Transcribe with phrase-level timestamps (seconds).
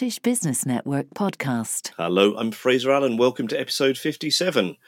[0.00, 1.90] Scottish Business Network podcast.
[1.98, 3.18] Hello, I'm Fraser Allen.
[3.18, 4.78] Welcome to episode 57.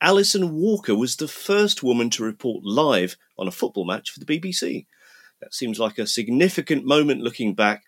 [0.00, 4.26] Alison Walker was the first woman to report live on a football match for the
[4.26, 4.86] BBC.
[5.40, 7.82] That seems like a significant moment looking back,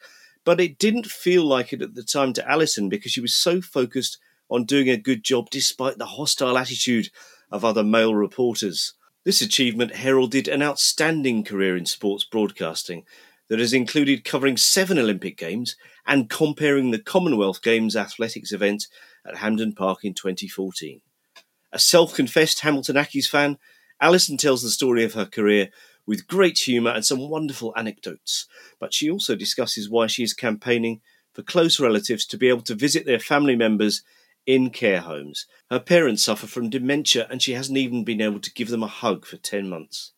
[0.44, 3.60] but it didn't feel like it at the time to Alison because she was so
[3.60, 4.18] focused
[4.50, 7.10] on doing a good job despite the hostile attitude
[7.52, 8.94] of other male reporters.
[9.22, 13.04] This achievement heralded an outstanding career in sports broadcasting
[13.46, 18.86] that has included covering seven Olympic Games and comparing the Commonwealth Games athletics event
[19.26, 21.00] at Hampden Park in 2014.
[21.72, 23.58] A self confessed Hamilton Accies fan,
[24.00, 25.70] Alison tells the story of her career
[26.06, 28.46] with great humour and some wonderful anecdotes,
[28.80, 31.00] but she also discusses why she is campaigning
[31.32, 34.02] for close relatives to be able to visit their family members
[34.44, 35.46] in care homes.
[35.70, 38.88] Her parents suffer from dementia and she hasn't even been able to give them a
[38.88, 40.12] hug for 10 months.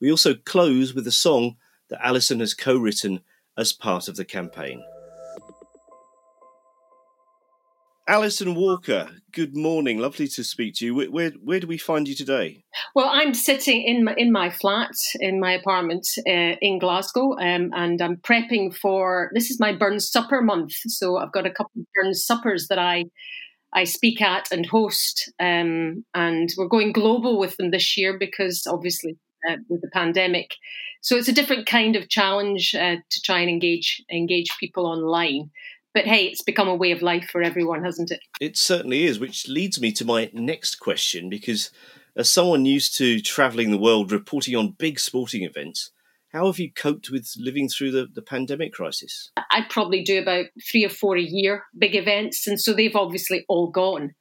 [0.00, 1.56] We also close with a song
[1.90, 3.20] that Alison has co written
[3.56, 4.82] as part of the campaign.
[8.08, 9.98] Alison Walker, good morning.
[9.98, 10.94] Lovely to speak to you.
[10.94, 12.64] Where, where, where do we find you today?
[12.94, 17.70] Well, I'm sitting in my, in my flat in my apartment uh, in Glasgow, um,
[17.74, 20.72] and I'm prepping for this is my Burns Supper month.
[20.86, 23.04] So I've got a couple of Burns suppers that I
[23.74, 28.66] I speak at and host, um, and we're going global with them this year because
[28.66, 29.18] obviously
[29.50, 30.54] uh, with the pandemic,
[31.02, 35.50] so it's a different kind of challenge uh, to try and engage engage people online.
[35.94, 38.20] But hey, it's become a way of life for everyone, hasn't it?
[38.40, 41.70] It certainly is, which leads me to my next question because
[42.16, 45.90] as someone used to travelling the world reporting on big sporting events,
[46.32, 49.30] how have you coped with living through the, the pandemic crisis?
[49.50, 53.44] I'd probably do about three or four a year, big events, and so they've obviously
[53.48, 54.14] all gone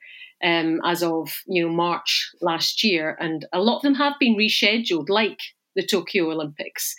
[0.43, 4.37] um, as of you know March last year, and a lot of them have been
[4.37, 5.39] rescheduled, like
[5.75, 6.95] the Tokyo Olympics.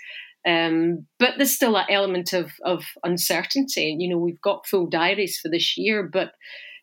[0.47, 3.97] Um, but there's still that element of, of uncertainty.
[3.99, 6.33] You know, we've got full diaries for this year, but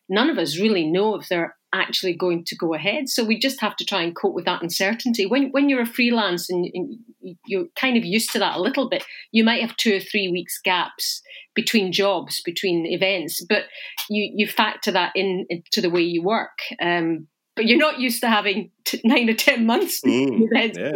[0.08, 3.08] none of us really know if they're actually going to go ahead.
[3.08, 5.26] So we just have to try and cope with that uncertainty.
[5.26, 6.98] When when you're a freelance and, and
[7.44, 10.28] you're kind of used to that a little bit, you might have two or three
[10.28, 11.22] weeks gaps
[11.54, 13.64] between jobs, between events, but
[14.08, 16.58] you you factor that in into the way you work.
[16.80, 20.00] Um, but you're not used to having t- nine or ten months.
[20.02, 20.92] Mm, yeah.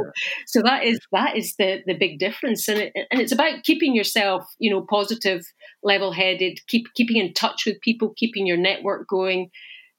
[0.47, 3.97] So that is that is the the big difference, and it, and it's about keeping
[3.97, 5.43] yourself, you know, positive,
[5.83, 9.51] level headed, keep keeping in touch with people, keeping your network going.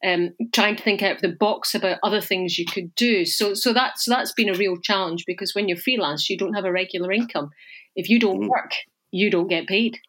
[0.04, 3.24] Um, trying to think out of the box about other things you could do.
[3.24, 6.56] So, so that's so that's been a real challenge because when you're freelance, you don't
[6.56, 7.52] have a regular income.
[7.96, 8.50] If you don't mm.
[8.50, 8.72] work,
[9.12, 10.00] you don't get paid.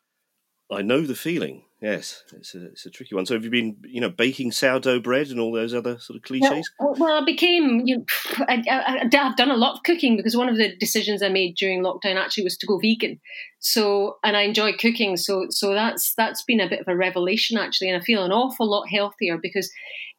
[0.70, 1.64] I know the feeling.
[1.82, 3.26] Yes, it's a, it's a tricky one.
[3.26, 6.22] So, have you been, you know, baking sourdough bread and all those other sort of
[6.22, 6.70] cliches?
[6.78, 8.04] Well, well I became, you know,
[8.48, 11.82] I, have done a lot of cooking because one of the decisions I made during
[11.82, 13.20] lockdown actually was to go vegan.
[13.58, 15.16] So, and I enjoy cooking.
[15.16, 18.30] So, so that's that's been a bit of a revelation actually, and I feel an
[18.30, 19.68] awful lot healthier because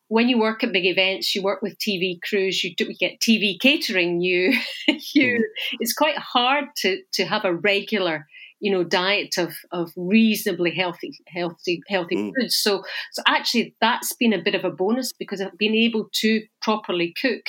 [0.10, 3.22] when you work at big events, you work with TV crews, you, do, you get
[3.22, 4.20] TV catering.
[4.20, 4.60] You,
[5.14, 5.42] you, mm.
[5.80, 8.28] it's quite hard to to have a regular
[8.64, 12.32] you know diet of of reasonably healthy healthy healthy mm.
[12.34, 12.82] foods so
[13.12, 17.14] so actually that's been a bit of a bonus because i've been able to properly
[17.22, 17.46] cook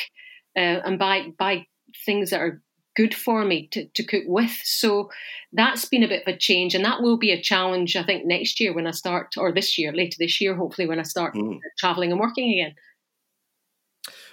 [0.56, 1.64] uh, and buy buy
[2.04, 2.60] things that are
[2.96, 5.08] good for me to, to cook with so
[5.52, 8.26] that's been a bit of a change and that will be a challenge i think
[8.26, 11.34] next year when i start or this year later this year hopefully when i start
[11.34, 11.58] mm.
[11.78, 12.74] traveling and working again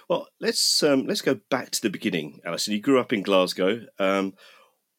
[0.08, 2.74] well, let's um, let's go back to the beginning, Alison.
[2.74, 3.80] You grew up in Glasgow.
[3.98, 4.34] Um,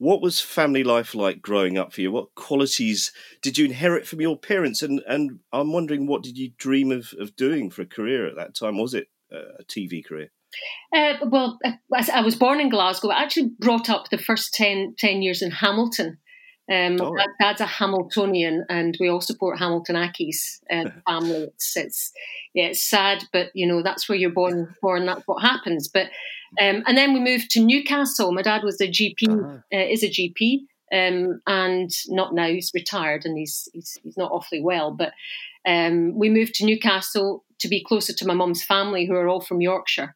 [0.04, 2.12] what was family life like growing up for you?
[2.12, 4.82] What qualities did you inherit from your parents?
[4.82, 8.36] And and I'm wondering, what did you dream of, of doing for a career at
[8.36, 8.78] that time?
[8.78, 10.32] Was it a TV career?
[10.94, 13.10] Uh, well, uh, I was born in Glasgow.
[13.10, 16.18] I actually brought up the first 10, 10 years in Hamilton.
[16.72, 17.16] Um, oh.
[17.42, 21.50] Dad's a Hamiltonian, and we all support Hamilton Accies uh, family.
[21.56, 22.12] It's, it's
[22.54, 24.74] yeah, it's sad, but you know that's where you're born.
[24.82, 25.90] Born, that's what happens.
[25.90, 26.08] But
[26.62, 28.32] um, and then we moved to Newcastle.
[28.32, 29.58] My dad was a GP, uh-huh.
[29.74, 30.60] uh, is a GP,
[30.94, 32.48] um, and not now.
[32.48, 34.92] He's retired and he's he's, he's not awfully well.
[34.92, 35.14] But
[35.68, 39.42] um, we moved to Newcastle to be closer to my mum's family, who are all
[39.42, 40.16] from Yorkshire.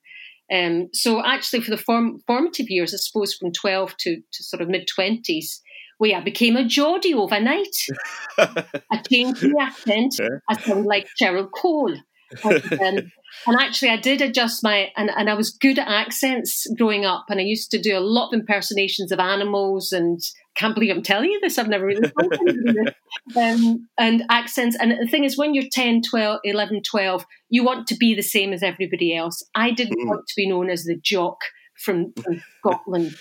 [0.51, 4.61] Um, so actually, for the form, formative years, I suppose from twelve to, to sort
[4.61, 5.61] of mid twenties,
[5.99, 7.75] we I became a Geordie overnight.
[8.37, 10.15] I changed my accent.
[10.19, 10.27] Yeah.
[10.49, 11.95] I sound like Cheryl Cole.
[12.43, 13.11] And,
[13.45, 17.25] and actually, I did adjust my, and, and I was good at accents growing up.
[17.29, 20.95] And I used to do a lot of impersonations of animals and I can't believe
[20.95, 21.57] I'm telling you this.
[21.57, 22.11] I've never really
[23.37, 24.75] um, and accents.
[24.79, 28.21] And the thing is, when you're 10, 12, 11, 12, you want to be the
[28.21, 29.43] same as everybody else.
[29.55, 30.07] I didn't mm.
[30.07, 31.37] want to be known as the jock
[31.77, 33.15] from, from Scotland.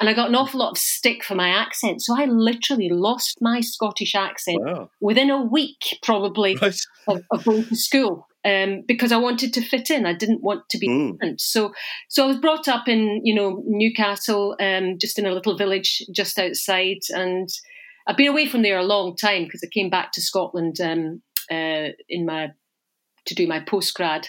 [0.00, 2.02] and I got an awful lot of stick for my accent.
[2.02, 4.90] So I literally lost my Scottish accent wow.
[5.00, 6.76] within a week, probably, right.
[7.06, 8.26] of, of, going to school.
[8.44, 11.12] Um, because I wanted to fit in, I didn't want to be mm.
[11.12, 11.40] different.
[11.40, 11.72] So,
[12.08, 16.02] so I was brought up in, you know, Newcastle, um, just in a little village
[16.12, 17.48] just outside, and
[18.08, 21.22] I've been away from there a long time because I came back to Scotland um,
[21.52, 22.50] uh, in my
[23.26, 24.26] to do my postgrad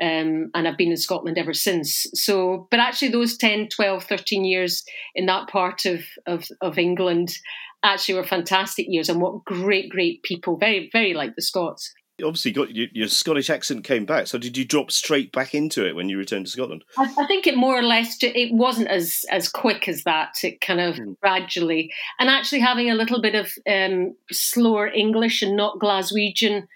[0.00, 2.06] um, and I've been in Scotland ever since.
[2.14, 4.82] So, but actually, those 10, 12, 13 years
[5.14, 7.36] in that part of, of, of England
[7.82, 11.92] actually were fantastic years and what great, great people, very, very like the Scots.
[12.22, 14.26] Obviously, got your, your, Scottish accent came back.
[14.26, 16.84] So, did you drop straight back into it when you returned to Scotland?
[16.98, 20.34] I, I think it more or less it wasn't as as quick as that.
[20.42, 21.18] It kind of mm.
[21.20, 26.66] gradually, and actually having a little bit of um, slower English and not Glaswegian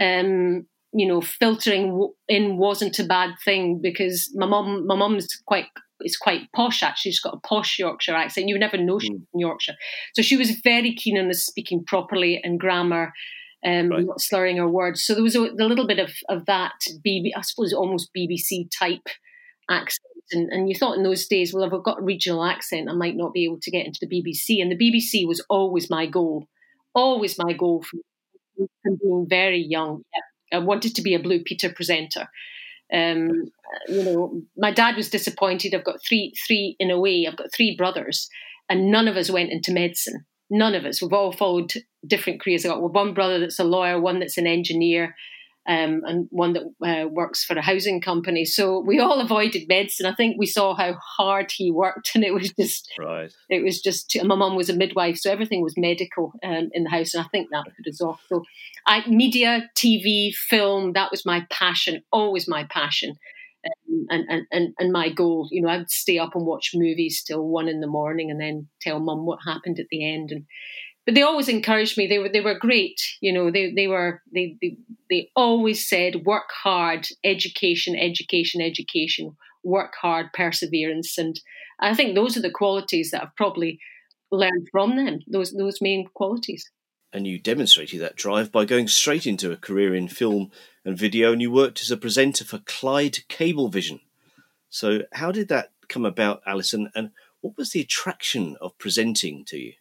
[0.00, 5.66] um, you know, filtering in wasn't a bad thing because my mom, my mom's quite
[6.04, 7.12] is quite posh actually.
[7.12, 8.48] She's got a posh Yorkshire accent.
[8.48, 9.26] You never know she's mm.
[9.30, 9.76] from Yorkshire.
[10.14, 13.12] So she was very keen on us speaking properly and grammar,
[13.64, 14.04] um, right.
[14.04, 15.02] not slurring her words.
[15.02, 16.72] So there was a, a little bit of, of that,
[17.06, 19.06] BB, I suppose almost BBC type
[19.70, 20.06] accent.
[20.32, 22.94] And, and you thought in those days, well, if I've got a regional accent, I
[22.94, 24.60] might not be able to get into the BBC.
[24.60, 26.46] And the BBC was always my goal,
[26.94, 28.00] always my goal from,
[28.82, 30.02] from being very young.
[30.52, 32.28] I wanted to be a Blue Peter presenter.
[32.92, 33.50] Um,
[33.88, 35.74] you know, my dad was disappointed.
[35.74, 37.26] I've got three, three in a way.
[37.26, 38.28] I've got three brothers,
[38.68, 40.26] and none of us went into medicine.
[40.52, 41.00] None of us.
[41.00, 41.72] We've all followed
[42.06, 42.66] different careers.
[42.66, 45.16] I've got one brother that's a lawyer, one that's an engineer,
[45.66, 48.44] um, and one that uh, works for a housing company.
[48.44, 50.04] So we all avoided medicine.
[50.04, 53.32] I think we saw how hard he worked, and it was just right.
[53.48, 54.10] It was just.
[54.10, 57.24] Too, my mum was a midwife, so everything was medical um, in the house, and
[57.24, 58.20] I think that put us off.
[58.28, 58.42] So,
[58.86, 62.02] I, media, TV, film, that was my passion.
[62.12, 63.16] Always my passion.
[64.08, 67.46] And, and, and, and my goal, you know, I'd stay up and watch movies till
[67.46, 70.32] one in the morning and then tell mum what happened at the end.
[70.32, 70.46] And
[71.04, 72.06] but they always encouraged me.
[72.06, 73.00] They were they were great.
[73.20, 74.76] You know, they they were they they,
[75.10, 81.40] they always said work hard, education, education, education, work hard, perseverance, and
[81.80, 83.80] I think those are the qualities that I've probably
[84.30, 85.20] learned from them.
[85.26, 86.70] Those those main qualities.
[87.12, 90.50] And you demonstrated that drive by going straight into a career in film
[90.84, 94.00] and video, and you worked as a presenter for Clyde Cablevision.
[94.70, 96.90] So, how did that come about, Alison?
[96.94, 99.72] And what was the attraction of presenting to you?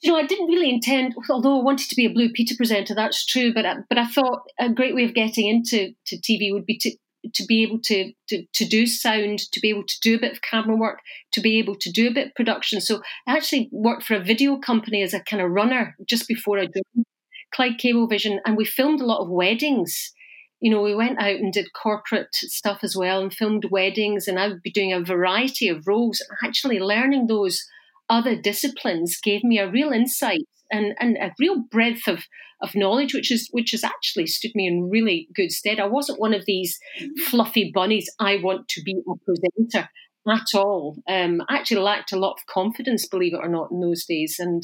[0.00, 2.94] you know, I didn't really intend, although I wanted to be a Blue Peter presenter,
[2.94, 3.52] that's true.
[3.52, 6.78] But I, but I thought a great way of getting into to TV would be
[6.78, 6.96] to
[7.34, 10.32] to be able to, to to do sound, to be able to do a bit
[10.32, 11.00] of camera work,
[11.32, 12.80] to be able to do a bit of production.
[12.80, 16.58] So I actually worked for a video company as a kind of runner just before
[16.58, 17.06] I joined
[17.54, 20.12] Clyde Cablevision, and we filmed a lot of weddings.
[20.60, 24.38] You know, we went out and did corporate stuff as well and filmed weddings, and
[24.38, 27.62] I would be doing a variety of roles, actually learning those
[28.08, 32.24] other disciplines gave me a real insight and, and a real breadth of,
[32.62, 35.78] of knowledge, which is which has actually stood me in really good stead.
[35.78, 36.78] I wasn't one of these
[37.26, 38.10] fluffy bunnies.
[38.18, 39.88] I want to be a presenter
[40.28, 40.96] at all.
[41.08, 44.36] Um, I actually lacked a lot of confidence, believe it or not, in those days,
[44.38, 44.62] and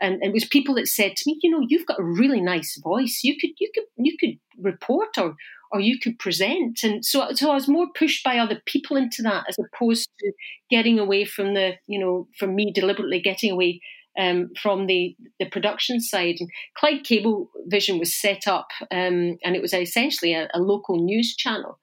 [0.00, 2.80] and it was people that said to me, you know, you've got a really nice
[2.82, 3.20] voice.
[3.22, 5.34] You could you could you could report or
[5.70, 6.80] or you could present.
[6.82, 10.32] And so, so I was more pushed by other people into that as opposed to
[10.70, 13.80] getting away from the, you know, from me deliberately getting away
[14.18, 16.36] um, from the, the production side.
[16.40, 21.36] And Clyde Cablevision was set up, um, and it was essentially a, a local news
[21.36, 21.78] channel.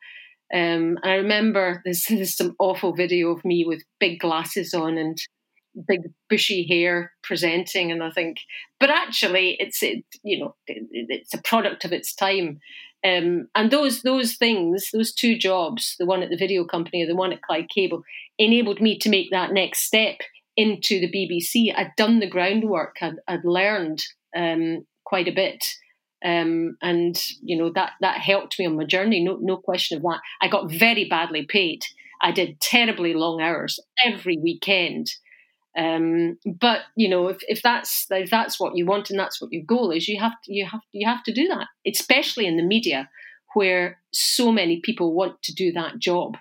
[0.54, 4.98] Um, and I remember there's, there's some awful video of me with big glasses on
[4.98, 5.18] and
[5.88, 8.38] big bushy hair presenting and i think
[8.80, 12.60] but actually it's it, you know it, it's a product of its time
[13.04, 17.08] um, and those those things, those two jobs, the one at the video company or
[17.08, 18.04] the one at Clyde Cable,
[18.40, 20.18] enabled me to make that next step
[20.56, 21.74] into the BBC.
[21.76, 22.96] I'd done the groundwork.
[23.02, 24.04] I'd, I'd learned
[24.36, 25.64] um, quite a bit,
[26.26, 29.24] um, and you know that that helped me on my journey.
[29.24, 30.22] No no question of that.
[30.42, 31.84] I got very badly paid.
[32.22, 35.12] I did terribly long hours every weekend.
[35.78, 39.52] Um, but you know, if, if that's if that's what you want and that's what
[39.52, 41.68] your goal is, you have to you have you have to do that.
[41.86, 43.10] Especially in the media,
[43.54, 46.38] where so many people want to do that job.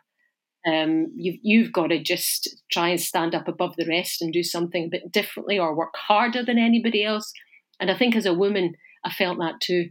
[0.67, 4.43] Um, you've you've got to just try and stand up above the rest and do
[4.43, 7.33] something a bit differently or work harder than anybody else.
[7.79, 8.75] And I think as a woman,
[9.05, 9.91] I felt that too.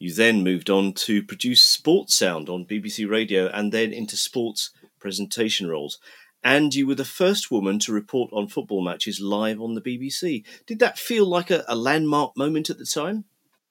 [0.00, 4.70] You then moved on to produce Sports Sound on BBC Radio and then into sports
[4.98, 5.98] presentation roles
[6.42, 10.44] and you were the first woman to report on football matches live on the BBC.
[10.66, 13.24] Did that feel like a, a, landmark moment at the time?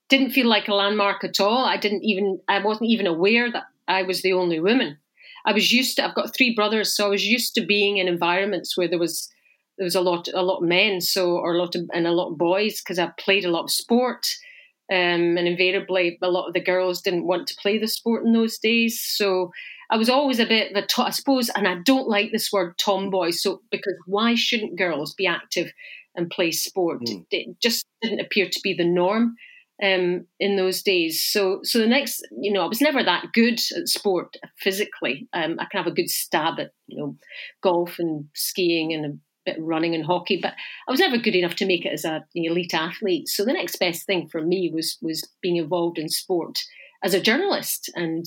[0.08, 1.66] Didn't feel like a landmark at all.
[1.66, 4.98] I didn't even I wasn't even aware that I was the only woman.
[5.46, 8.08] I was used to I've got three brothers, so I was used to being in
[8.08, 9.30] environments where there was
[9.78, 12.12] there was a lot a lot of men, so or a lot of and a
[12.12, 14.28] lot of boys because I played a lot of sport.
[14.92, 18.34] Um, and invariably, a lot of the girls didn't want to play the sport in
[18.34, 19.00] those days.
[19.00, 19.52] So
[19.90, 22.52] I was always a bit of a, to- I suppose, and I don't like this
[22.52, 23.32] word tomboy.
[23.32, 25.72] So because why shouldn't girls be active
[26.16, 27.02] and play sport?
[27.02, 27.26] Mm.
[27.32, 29.36] It just didn't appear to be the norm
[29.82, 31.24] um, in those days.
[31.24, 35.28] So, so the next, you know, I was never that good at sport physically.
[35.34, 37.18] Um, I can have a good stab at, you know,
[37.62, 40.54] golf and skiing and a bit of running and hockey, but
[40.88, 43.30] I was never good enough to make it as a, an elite athlete.
[43.30, 46.60] So the next best thing for me was was being involved in sport
[47.04, 48.26] as a journalist and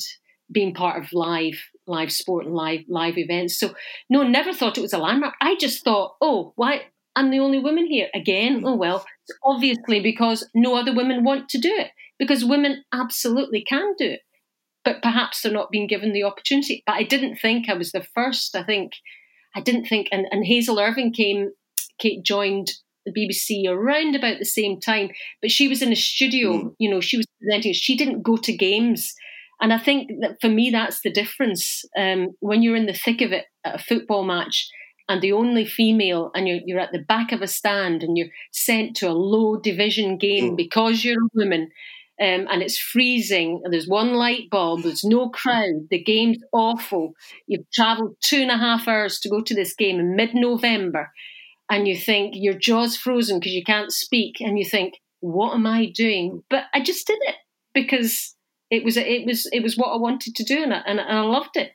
[0.53, 3.59] being part of live live sport and live live events.
[3.59, 3.75] So
[4.09, 5.35] no, never thought it was a landmark.
[5.41, 6.83] I just thought, oh, why
[7.17, 8.63] I'm the only woman here again.
[8.65, 9.05] Oh well,
[9.45, 14.21] obviously because no other women want to do it because women absolutely can do it,
[14.85, 16.83] but perhaps they're not being given the opportunity.
[16.87, 18.55] But I didn't think I was the first.
[18.55, 18.93] I think
[19.55, 21.51] I didn't think, and, and Hazel Irvine came,
[21.99, 22.73] Kate joined
[23.05, 26.53] the BBC around about the same time, but she was in a studio.
[26.53, 26.75] Mm.
[26.79, 27.73] You know, she was presenting.
[27.73, 29.15] She didn't go to games.
[29.63, 31.85] And I think that for me, that's the difference.
[31.97, 34.69] Um, when you're in the thick of it at a football match,
[35.09, 38.29] and the only female, and you're, you're at the back of a stand and you're
[38.53, 40.57] sent to a low division game mm.
[40.57, 41.71] because you're a woman,
[42.21, 47.13] um, and it's freezing, and there's one light bulb, there's no crowd, the game's awful.
[47.47, 51.11] You've travelled two and a half hours to go to this game in mid November,
[51.71, 55.67] and you think your jaw's frozen because you can't speak, and you think, what am
[55.67, 56.43] I doing?
[56.51, 57.37] But I just did it
[57.75, 58.35] because
[58.73, 61.19] it was it was it was what I wanted to do, and I, and, and
[61.19, 61.73] I loved it.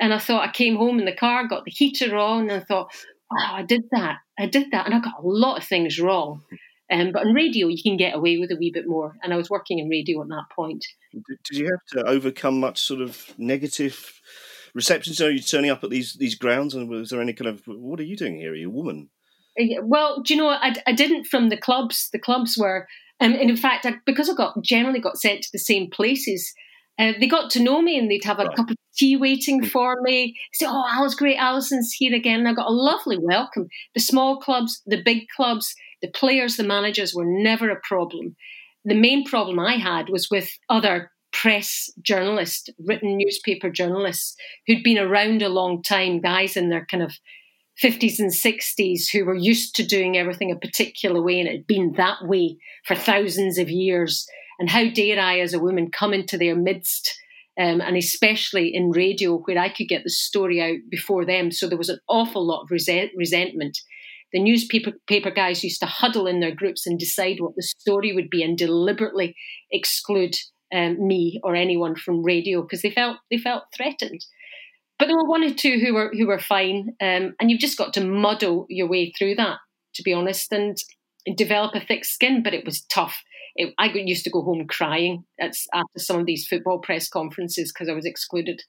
[0.00, 2.60] And I thought I came home in the car, got the heater on, and I
[2.60, 2.88] thought,
[3.30, 4.18] wow, I did that.
[4.38, 4.86] I did that.
[4.86, 6.42] And I got a lot of things wrong.
[6.90, 9.16] Um, but in radio, you can get away with a wee bit more.
[9.22, 10.86] And I was working in radio at that point.
[11.12, 14.20] Did you have to overcome much sort of negative
[14.74, 15.14] reception?
[15.14, 18.00] So you're turning up at these these grounds, and was there any kind of what
[18.00, 18.52] are you doing here?
[18.52, 19.10] Are you a woman?
[19.60, 22.08] Uh, well, do you know I, I didn't from the clubs.
[22.12, 22.86] The clubs were,
[23.20, 26.52] um, and in fact, I, because I got generally got sent to the same places.
[26.98, 28.56] Uh, they got to know me and they'd have a right.
[28.56, 29.66] cup of tea waiting hmm.
[29.66, 30.36] for me.
[30.52, 33.68] Say, "Oh, Alice, great, Alison's here again." And I got a lovely welcome.
[33.94, 38.36] The small clubs, the big clubs, the players, the managers were never a problem.
[38.84, 44.34] The main problem I had was with other press journalists, written newspaper journalists
[44.66, 47.12] who'd been around a long time, guys in their kind of
[47.82, 51.66] 50s and 60s who were used to doing everything a particular way and it had
[51.66, 54.26] been that way for thousands of years.
[54.58, 57.16] And how dare I, as a woman, come into their midst?
[57.60, 61.50] Um, and especially in radio, where I could get the story out before them.
[61.50, 63.78] So there was an awful lot of resent- resentment
[64.32, 68.12] the newspaper paper guys used to huddle in their groups and decide what the story
[68.12, 69.34] would be and deliberately
[69.70, 70.36] exclude
[70.74, 74.20] um, me or anyone from radio because they felt they felt threatened.
[74.98, 77.78] But there were one or two who were who were fine, um, and you've just
[77.78, 79.58] got to muddle your way through that,
[79.94, 80.76] to be honest, and,
[81.36, 82.42] develop a thick skin.
[82.42, 83.22] But it was tough.
[83.54, 87.88] It, I used to go home crying after some of these football press conferences because
[87.88, 88.62] I was excluded.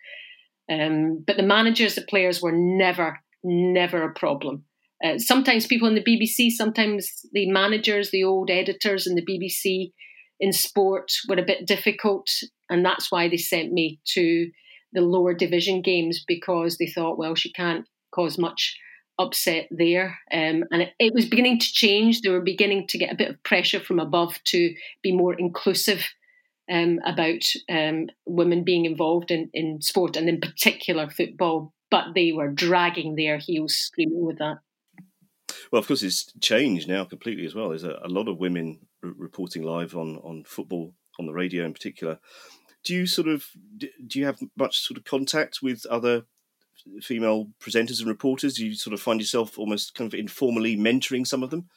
[0.70, 4.66] Um, but the managers, the players were never, never a problem.
[5.04, 9.92] Uh, sometimes people in the BBC, sometimes the managers, the old editors in the BBC
[10.40, 12.28] in sport were a bit difficult,
[12.70, 14.50] and that's why they sent me to
[14.94, 18.78] the lower division games because they thought, well, she can't cause much
[19.20, 20.18] upset there.
[20.32, 22.22] Um, and it, it, was beginning to change.
[22.22, 26.06] They were beginning to get a bit of pressure from above to be more inclusive
[26.72, 31.74] um, about um, women being involved in, in sport and in particular football.
[31.92, 34.60] But they were dragging their heels screaming with that.
[35.72, 37.70] Well, of course, it's changed now completely as well.
[37.70, 41.66] There's a, a lot of women r- reporting live on, on football on the radio
[41.66, 42.20] in particular.
[42.84, 43.46] Do you sort of
[43.78, 46.24] do you have much sort of contact with other
[47.02, 48.56] female presenters and reporters?
[48.56, 51.70] Do you sort of find yourself almost kind of informally mentoring some of them?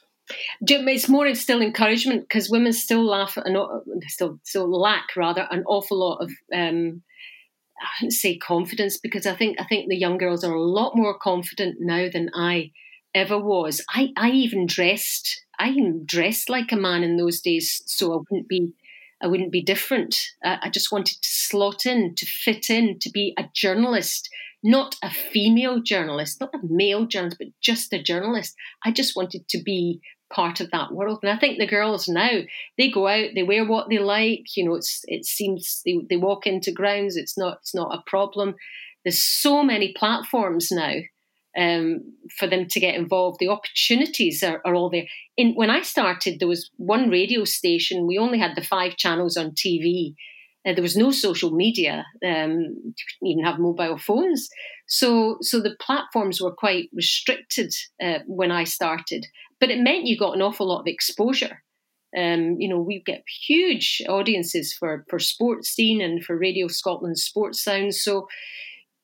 [0.60, 3.56] It's more still encouragement because women still laugh and
[4.06, 7.02] still still lack rather an awful lot of um,
[7.80, 10.96] I wouldn't say confidence because I think I think the young girls are a lot
[10.96, 12.70] more confident now than I
[13.14, 13.84] ever was.
[13.90, 18.16] I, I even dressed, I even dressed like a man in those days, so I
[18.16, 18.72] wouldn't be,
[19.22, 20.18] I wouldn't be different.
[20.44, 24.28] Uh, I just wanted to slot in, to fit in, to be a journalist,
[24.62, 28.54] not a female journalist, not a male journalist, but just a journalist.
[28.84, 30.00] I just wanted to be
[30.32, 31.20] part of that world.
[31.22, 32.40] And I think the girls now,
[32.78, 34.56] they go out, they wear what they like.
[34.56, 37.16] You know, it's it seems they, they walk into grounds.
[37.16, 38.54] It's not it's not a problem.
[39.04, 40.94] There's so many platforms now
[41.58, 42.00] um,
[42.38, 43.38] for them to get involved.
[43.38, 45.04] The opportunities are, are all there.
[45.36, 48.06] In, when I started, there was one radio station.
[48.06, 50.14] We only had the five channels on TV.
[50.66, 52.06] Uh, there was no social media.
[52.24, 54.48] Um, you couldn't even have mobile phones.
[54.86, 59.26] So, so the platforms were quite restricted uh, when I started,
[59.60, 61.62] but it meant you got an awful lot of exposure.
[62.16, 67.64] Um, you know, we get huge audiences for for Sportscene and for Radio Scotland Sports
[67.64, 68.02] Sounds.
[68.02, 68.28] So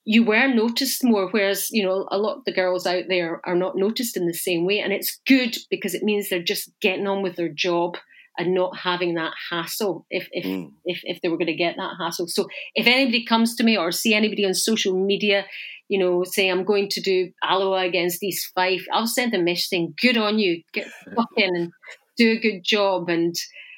[0.08, 3.54] you were noticed more, whereas you know a lot of the girls out there are
[3.54, 7.06] not noticed in the same way, and it's good because it means they're just getting
[7.06, 7.98] on with their job
[8.38, 10.72] and not having that hassle if if mm.
[10.86, 12.26] if, if they were going to get that hassle.
[12.26, 15.44] So if anybody comes to me or see anybody on social media,
[15.88, 19.66] you know, say I'm going to do Alloa against East Fife, I'll send a message
[19.66, 21.72] saying, "Good on you, get fucking and
[22.16, 23.10] do a good job.
[23.10, 23.36] And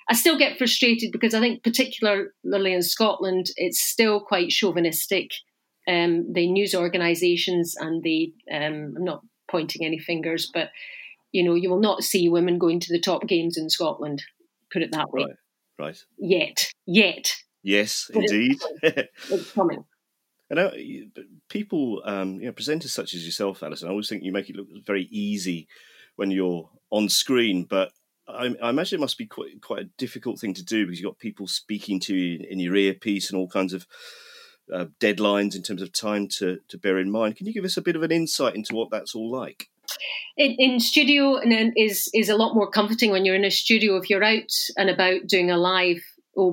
[0.09, 5.31] I still get frustrated because I think, particularly in Scotland, it's still quite chauvinistic.
[5.91, 10.71] Um, the news organisations and the um, I'm not pointing any fingers, but
[11.33, 14.23] you know, you will not see women going to the top games in Scotland.
[14.73, 15.25] Put it that way.
[15.79, 15.87] Right.
[15.87, 16.05] right.
[16.19, 16.73] Yet.
[16.87, 17.35] Yet.
[17.63, 18.59] Yes, but indeed.
[18.83, 19.09] It's coming.
[19.31, 19.85] it's coming.
[20.51, 20.73] And uh,
[21.49, 24.57] people, um, you know, presenters such as yourself, Alison, I always think you make it
[24.57, 25.69] look very easy
[26.17, 27.93] when you're on screen, but
[28.29, 31.09] I, I, imagine it must be quite quite a difficult thing to do because you've
[31.09, 33.87] got people speaking to you in your earpiece and all kinds of
[34.73, 37.37] uh, deadlines in terms of time to to bear in mind.
[37.37, 39.69] Can you give us a bit of an insight into what that's all like?
[40.37, 43.97] In, in studio, and is is a lot more comforting when you're in a studio.
[43.97, 46.01] If you're out and about doing a live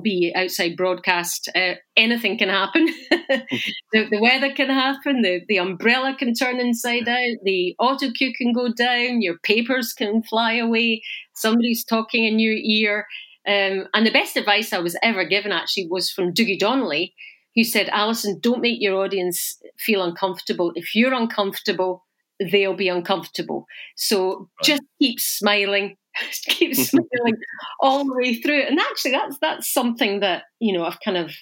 [0.02, 2.86] be outside broadcast, uh, anything can happen.
[3.10, 8.32] the, the, weather can happen, the, the umbrella can turn inside out, the auto cue
[8.36, 11.02] can go down, your papers can fly away,
[11.34, 13.06] somebody's talking in your ear.
[13.46, 17.14] Um, and the best advice I was ever given actually was from Dougie Donnelly,
[17.58, 20.70] who said, Alison, don't make your audience feel uncomfortable.
[20.76, 22.06] If you're uncomfortable,
[22.38, 23.66] they'll be uncomfortable.
[23.96, 24.46] So right.
[24.62, 25.96] just keep smiling,
[26.46, 27.34] keep smiling
[27.80, 28.62] all the way through.
[28.62, 31.32] And actually, that's that's something that you know I've kind of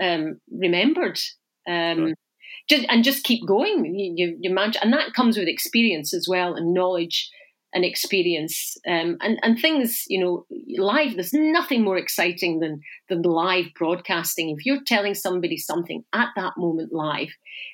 [0.00, 1.20] um, remembered.
[1.68, 2.14] Um, right.
[2.70, 3.84] just, and just keep going.
[3.84, 7.28] You, you, you manage, and that comes with experience as well, and knowledge
[7.76, 8.76] and experience.
[8.88, 10.46] Um, and and things, you know,
[10.78, 11.14] live.
[11.14, 14.50] There's nothing more exciting than than live broadcasting.
[14.50, 17.28] If you're telling somebody something at that moment live,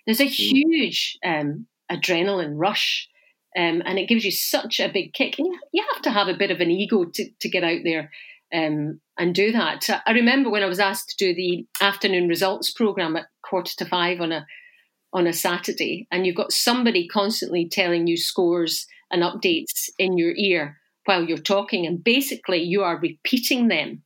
[0.05, 0.31] there's a mm.
[0.31, 3.09] huge um, adrenaline rush
[3.57, 5.39] um, and it gives you such a big kick.
[5.39, 8.11] And you have to have a bit of an ego to, to get out there
[8.53, 9.89] um, and do that.
[10.07, 13.85] I remember when I was asked to do the afternoon results program at quarter to
[13.85, 14.47] five on a
[15.15, 20.33] on a Saturday, and you've got somebody constantly telling you scores and updates in your
[20.37, 24.03] ear while you're talking, and basically you are repeating them.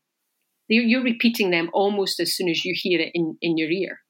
[0.68, 4.00] You're, repeating them almost as soon as you hear it in, in your ear.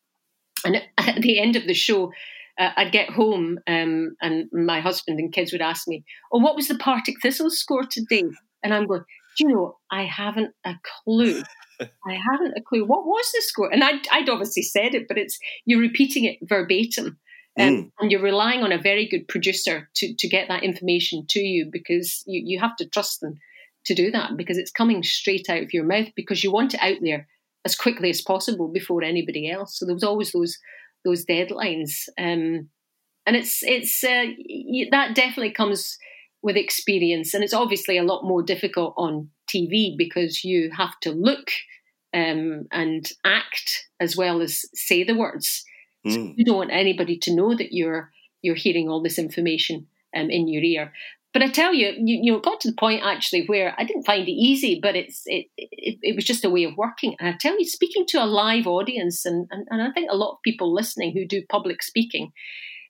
[0.65, 2.13] And at the end of the show,
[2.59, 6.57] uh, I'd get home um, and my husband and kids would ask me, "Oh, what
[6.57, 8.25] was the Partick Thistles score today?"
[8.63, 9.03] And I'm going,
[9.37, 9.77] "Do you know?
[9.91, 11.43] I haven't a clue.
[11.81, 12.87] I haven't a clue.
[12.87, 16.39] What was the score?" And I'd, I'd obviously said it, but it's you're repeating it
[16.43, 17.19] verbatim.
[17.59, 17.91] Um, mm.
[18.01, 21.69] And you're relying on a very good producer to, to get that information to you
[21.71, 23.35] because you, you have to trust them
[23.87, 26.81] to do that because it's coming straight out of your mouth because you want it
[26.83, 27.27] out there
[27.65, 29.79] as quickly as possible before anybody else.
[29.79, 30.59] So there was always those
[31.05, 32.09] those deadlines.
[32.19, 32.69] Um,
[33.27, 34.27] and it's it's uh,
[34.91, 35.97] that definitely comes
[36.43, 41.11] with experience, and it's obviously a lot more difficult on TV because you have to
[41.11, 41.51] look
[42.15, 45.65] um, and act as well as say the words.
[46.07, 46.13] Mm.
[46.15, 48.11] So you don't want anybody to know that you're
[48.43, 50.93] you're hearing all this information um, in your ear.
[51.33, 54.07] But I tell you, you, you know, got to the point actually where I didn't
[54.07, 57.15] find it easy, but it's it, it, it was just a way of working.
[57.21, 60.17] And I tell you, speaking to a live audience, and, and, and I think a
[60.17, 62.33] lot of people listening who do public speaking,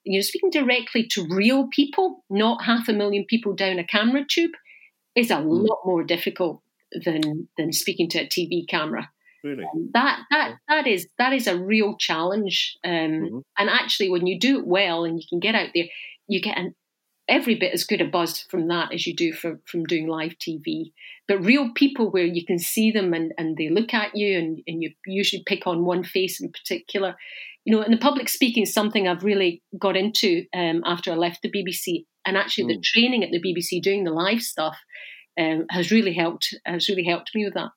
[0.05, 4.23] you know, speaking directly to real people, not half a million people down a camera
[4.25, 4.51] tube,
[5.13, 5.67] is a mm.
[5.67, 6.61] lot more difficult
[7.03, 9.09] than than speaking to a TV camera.
[9.43, 9.63] Really?
[9.63, 12.77] Um, that that that is that is a real challenge.
[12.83, 13.39] Um, mm-hmm.
[13.57, 15.85] And actually, when you do it well and you can get out there,
[16.27, 16.75] you get an
[17.27, 20.35] every bit as good a buzz from that as you do from, from doing live
[20.37, 20.91] TV.
[21.27, 24.61] But real people where you can see them and, and they look at you and,
[24.65, 27.15] and you usually pick on one face in particular.
[27.65, 31.15] You know, and the public speaking is something I've really got into um, after I
[31.15, 32.05] left the BBC.
[32.25, 32.77] And actually mm.
[32.77, 34.77] the training at the BBC doing the live stuff
[35.39, 37.71] um, has really helped has really helped me with that.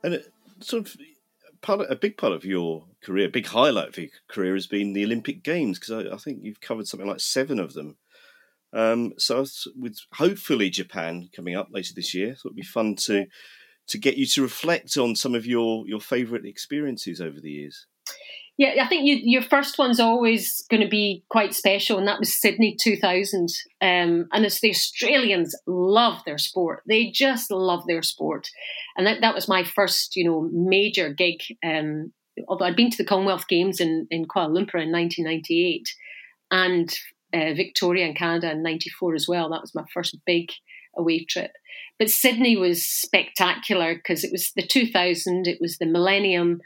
[0.03, 0.19] And uh,
[0.61, 0.97] sort of
[1.65, 4.93] part of, a big part of your career, big highlight of your career has been
[4.93, 7.97] the Olympic Games because I, I, think you've covered something like seven of them.
[8.73, 13.27] Um, so with hopefully Japan coming up later this year, so it'd be fun to
[13.87, 17.87] to get you to reflect on some of your your favourite experiences over the years.
[18.57, 22.21] Yeah, I think you, your first one's always going to be quite special, and that
[22.21, 23.49] was Sydney 2000.
[23.81, 28.49] Um, and it's the Australians love their sport; they just love their sport,
[28.97, 31.41] and that, that was my first, you know, major gig.
[31.65, 32.13] Um,
[32.47, 35.89] although I'd been to the Commonwealth Games in, in Kuala Lumpur in 1998,
[36.53, 36.95] and
[37.33, 39.51] uh, Victoria in Canada in '94 as well.
[39.51, 40.51] That was my first big
[40.97, 41.51] away trip.
[41.99, 46.61] But Sydney was spectacular because it was the 2000, it was the millennium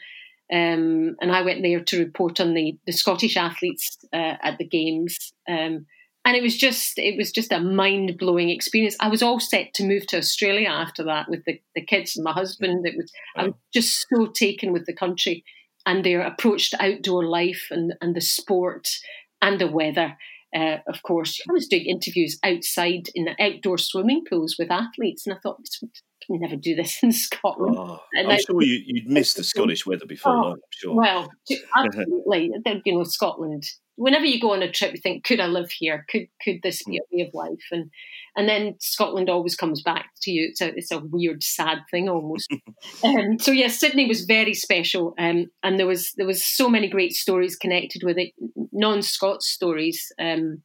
[0.52, 4.66] um, and I went there to report on the, the Scottish athletes uh, at the
[4.66, 5.32] games.
[5.48, 5.86] Um,
[6.24, 8.96] and it was just it was just a mind blowing experience.
[9.00, 12.24] I was all set to move to Australia after that with the, the kids and
[12.24, 12.86] my husband.
[12.86, 15.44] It was I was just so taken with the country
[15.86, 18.88] and their approach to outdoor life and, and the sport
[19.40, 20.16] and the weather.
[20.54, 25.26] Uh, of course, I was doing interviews outside in the outdoor swimming pools with athletes,
[25.26, 25.60] and I thought
[26.28, 27.76] can never do this in Scotland.
[27.78, 30.94] Oh, I'm I, sure you, would miss the Scottish weather before oh, long, I'm sure.
[30.94, 31.30] Well,
[31.76, 32.50] absolutely.
[32.84, 33.64] you know, Scotland.
[33.96, 36.06] Whenever you go on a trip, you think, could I live here?
[36.08, 37.64] Could could this be a way of life?
[37.72, 37.90] And
[38.36, 40.48] and then Scotland always comes back to you.
[40.50, 42.48] It's a it's a weird, sad thing almost.
[43.02, 46.68] um, so yes, yeah, Sydney was very special, um, and there was there was so
[46.68, 48.32] many great stories connected with it,
[48.72, 50.12] non-Scots stories.
[50.20, 50.62] Um,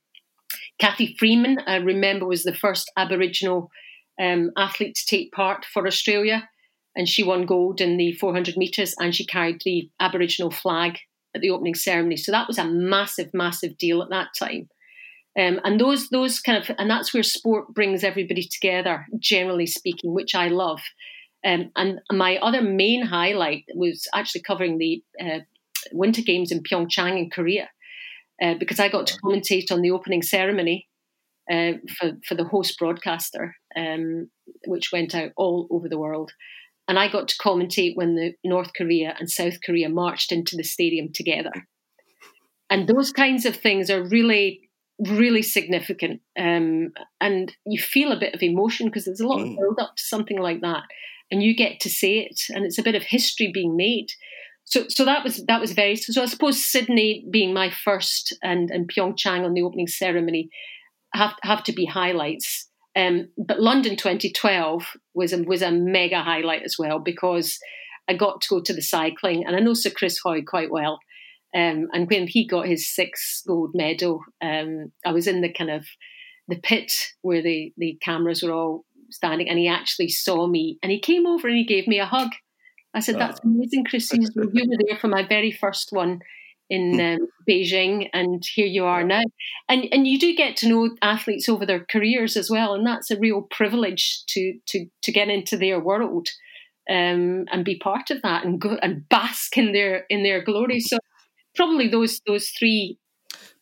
[0.79, 3.71] Cathy Freeman, I remember, was the first Aboriginal
[4.19, 6.49] um, athlete to take part for Australia.
[6.95, 10.99] And she won gold in the 400 metres and she carried the Aboriginal flag
[11.35, 12.17] at the opening ceremony.
[12.17, 14.69] So that was a massive, massive deal at that time.
[15.37, 20.13] Um, and those, those kind of, and that's where sport brings everybody together, generally speaking,
[20.13, 20.81] which I love.
[21.43, 25.39] Um, and my other main highlight was actually covering the uh,
[25.91, 27.69] Winter Games in Pyeongchang in Korea,
[28.41, 30.87] uh, because I got to commentate on the opening ceremony
[31.51, 34.29] uh, for, for the host broadcaster, um,
[34.67, 36.31] which went out all over the world.
[36.87, 40.63] And I got to commentate when the North Korea and South Korea marched into the
[40.63, 41.51] stadium together.
[42.69, 46.21] And those kinds of things are really, really significant.
[46.37, 49.51] Um, and you feel a bit of emotion because there's a lot mm.
[49.51, 50.83] of build up to something like that.
[51.31, 54.09] And you get to say it, and it's a bit of history being made.
[54.65, 55.95] So, so that was that was very.
[55.95, 60.49] So, I suppose Sydney being my first, and and Pyeongchang on the opening ceremony,
[61.13, 62.69] have have to be highlights.
[62.95, 67.57] Um, but London 2012 was a, was a mega highlight as well because
[68.07, 70.99] I got to go to the cycling, and I know Sir Chris Hoy quite well.
[71.55, 75.69] Um, and when he got his sixth gold medal, um, I was in the kind
[75.69, 75.85] of
[76.47, 80.91] the pit where the the cameras were all standing, and he actually saw me, and
[80.91, 82.31] he came over and he gave me a hug.
[82.93, 83.49] I said, "That's oh.
[83.49, 84.11] amazing, Chris.
[84.13, 86.19] You were there for my very first one."
[86.69, 86.99] In hmm.
[86.99, 89.23] um, Beijing, and here you are now.
[89.69, 93.11] And and you do get to know athletes over their careers as well, and that's
[93.11, 96.27] a real privilege to to to get into their world
[96.89, 100.79] um, and be part of that and go and bask in their in their glory.
[100.79, 100.97] So
[101.55, 102.97] probably those those three.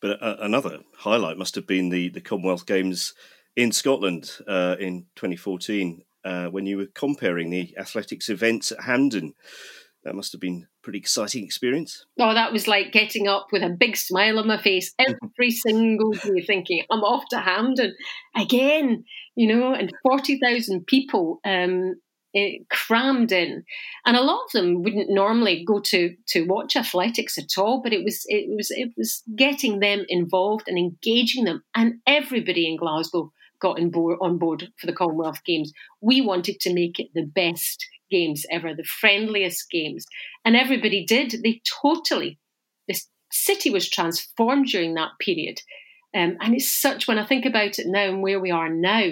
[0.00, 3.14] But uh, another highlight must have been the the Commonwealth Games
[3.56, 9.34] in Scotland uh, in 2014 uh, when you were comparing the athletics events at Hampden
[10.04, 12.04] that must have been a pretty exciting experience.
[12.18, 16.12] Oh, that was like getting up with a big smile on my face every single
[16.12, 17.94] day, thinking I'm off to Hampden
[18.36, 21.94] again, you know, and forty thousand people um,
[22.34, 23.64] it, crammed in,
[24.04, 27.92] and a lot of them wouldn't normally go to to watch athletics at all, but
[27.92, 32.76] it was it was it was getting them involved and engaging them, and everybody in
[32.76, 35.72] Glasgow got on board, on board for the Commonwealth Games.
[36.00, 40.06] We wanted to make it the best games ever, the friendliest games.
[40.44, 41.34] And everybody did.
[41.42, 42.38] They totally,
[42.86, 45.60] this city was transformed during that period.
[46.14, 49.02] Um, and it's such, when I think about it now and where we are now,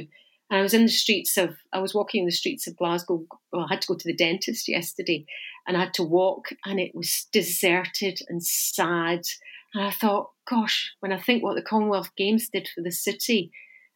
[0.51, 3.25] and I was in the streets of, I was walking in the streets of Glasgow.
[3.53, 5.25] Well, I had to go to the dentist yesterday
[5.67, 9.23] and I had to walk, and it was deserted and sad.
[9.75, 13.53] And I thought, gosh, when I think what the Commonwealth Games did for the city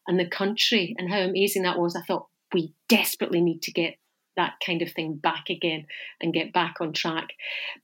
[0.06, 3.96] and the country and how amazing that was, I thought we desperately need to get
[4.36, 5.86] that kind of thing back again
[6.20, 7.28] and get back on track.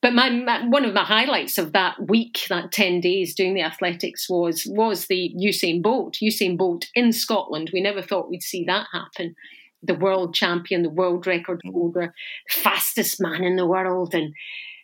[0.02, 3.62] But my, my, one of my highlights of that week, that ten days doing the
[3.62, 6.18] athletics, was was the Usain Bolt.
[6.22, 7.70] Usain Bolt in Scotland.
[7.72, 9.34] We never thought we'd see that happen.
[9.82, 12.14] The world champion, the world record holder,
[12.48, 14.34] fastest man in the world, and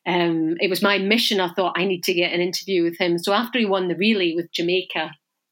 [0.06, 1.40] um, it was my mission.
[1.40, 3.18] I thought I need to get an interview with him.
[3.18, 5.10] So after he won the relay with Jamaica.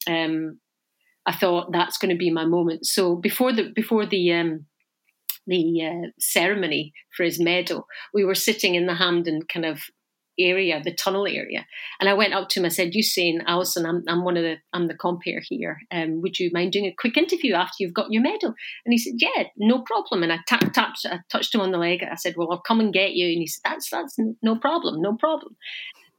[0.08, 0.58] Um,
[1.26, 2.84] I thought that's going to be my moment.
[2.84, 4.66] So before the before the um,
[5.46, 9.82] the uh, ceremony for his medal, we were sitting in the Hampden kind of
[10.38, 11.66] area, the tunnel area.
[12.00, 12.66] And I went up to him.
[12.66, 15.78] I said, "Usain, Alison, I'm, I'm one of the I'm the compere here.
[15.92, 18.54] Um, would you mind doing a quick interview after you've got your medal?"
[18.84, 21.78] And he said, "Yeah, no problem." And I tapped, tapped, I touched him on the
[21.78, 22.02] leg.
[22.02, 25.00] I said, "Well, I'll come and get you." And he said, "That's that's no problem,
[25.00, 25.56] no problem."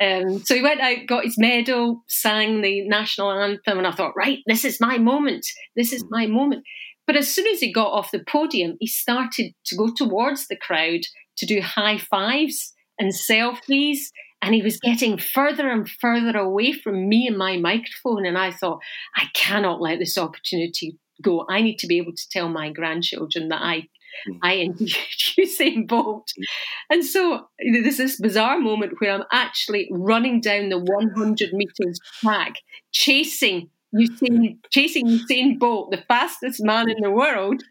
[0.01, 4.17] Um, so he went out, got his medal, sang the national anthem, and I thought,
[4.17, 5.45] right, this is my moment.
[5.77, 6.65] This is my moment.
[7.07, 10.55] But as soon as he got off the podium, he started to go towards the
[10.55, 11.01] crowd
[11.37, 13.97] to do high fives and selfies.
[14.41, 18.25] And he was getting further and further away from me and my microphone.
[18.25, 18.79] And I thought,
[19.15, 21.45] I cannot let this opportunity go.
[21.49, 23.87] I need to be able to tell my grandchildren that I
[24.29, 24.39] mm.
[24.43, 24.89] I interviewed
[25.39, 26.31] Usain Bolt.
[26.37, 26.43] Mm.
[26.89, 32.55] And so there's this bizarre moment where I'm actually running down the 100 meters track,
[32.91, 37.63] chasing Usain, chasing Usain Bolt, the fastest man in the world,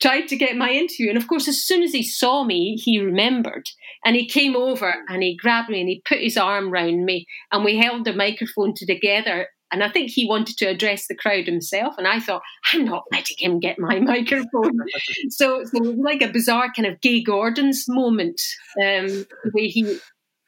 [0.00, 1.08] tried to get my interview.
[1.08, 3.64] And of course, as soon as he saw me, he remembered.
[4.04, 7.26] And he came over and he grabbed me and he put his arm round me
[7.52, 9.48] and we held the microphone together.
[9.72, 11.94] And I think he wanted to address the crowd himself.
[11.96, 14.78] And I thought, I'm not letting him get my microphone.
[15.28, 18.40] so, so, it was like a bizarre kind of Gay Gordon's moment,
[18.82, 19.98] um, the way he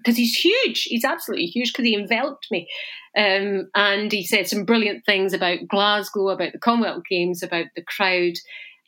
[0.03, 0.83] because he's huge.
[0.85, 2.69] He's absolutely huge because he enveloped me.
[3.17, 7.83] Um, and he said some brilliant things about Glasgow, about the Commonwealth Games, about the
[7.83, 8.35] crowd.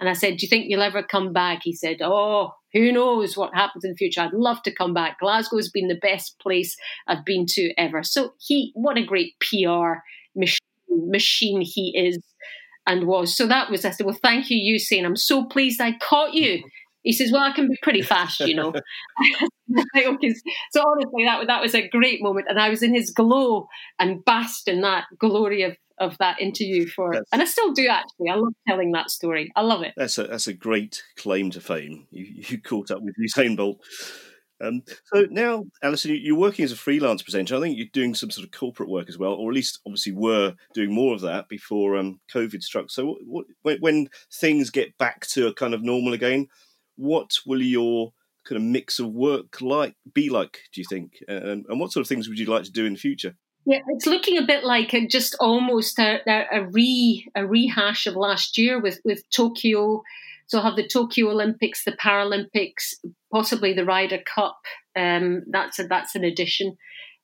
[0.00, 1.60] And I said, Do you think you'll ever come back?
[1.62, 4.22] He said, Oh, who knows what happens in the future?
[4.22, 5.20] I'd love to come back.
[5.20, 8.02] Glasgow has been the best place I've been to ever.
[8.02, 9.98] So he, what a great PR
[10.34, 12.18] machine, machine he is
[12.86, 13.36] and was.
[13.36, 15.04] So that was, I said, Well, thank you, Usain.
[15.04, 16.62] I'm so pleased I caught you.
[17.04, 18.72] He says, "Well, I can be pretty fast, you know."
[19.96, 20.34] okay.
[20.72, 24.24] So honestly, that that was a great moment, and I was in his glow and
[24.24, 28.28] basked in that glory of of that interview for, that's, and I still do actually.
[28.28, 29.52] I love telling that story.
[29.54, 29.94] I love it.
[29.96, 32.06] That's a that's a great claim to fame.
[32.10, 33.80] You you caught up with Usain Bolt.
[34.60, 37.56] Um, so now, Alison, you're working as a freelance presenter.
[37.56, 40.12] I think you're doing some sort of corporate work as well, or at least obviously
[40.12, 42.90] were doing more of that before um, COVID struck.
[42.90, 46.48] So, what, when, when things get back to a kind of normal again,
[46.96, 48.12] what will your
[48.46, 50.58] kind of mix of work like be like?
[50.72, 52.94] Do you think, and, and what sort of things would you like to do in
[52.94, 53.36] the future?
[53.66, 56.20] Yeah, it's looking a bit like a, just almost a,
[56.52, 60.02] a, re a rehash of last year with with Tokyo.
[60.46, 62.92] So I'll have the Tokyo Olympics, the Paralympics,
[63.32, 64.60] possibly the Ryder Cup.
[64.94, 66.76] Um, that's a, that's an addition,